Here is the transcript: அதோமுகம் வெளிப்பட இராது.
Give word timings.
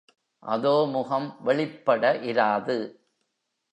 அதோமுகம் 0.43 1.27
வெளிப்பட 1.43 2.13
இராது. 2.23 2.79